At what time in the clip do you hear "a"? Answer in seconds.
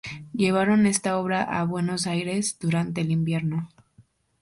1.43-1.63